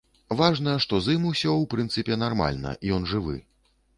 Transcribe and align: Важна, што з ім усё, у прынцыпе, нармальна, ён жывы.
Важна, 0.37 0.71
што 0.85 1.01
з 1.07 1.15
ім 1.17 1.27
усё, 1.33 1.51
у 1.65 1.69
прынцыпе, 1.75 2.17
нармальна, 2.23 2.75
ён 2.97 3.07
жывы. 3.15 3.37